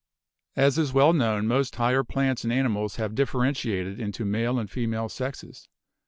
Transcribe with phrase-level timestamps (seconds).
[0.55, 5.09] As is well known, most higher plants and animals have differentiated into male and female
[5.09, 5.67] sexes.